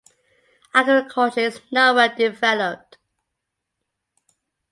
[0.73, 2.97] Agriculture is not well developed.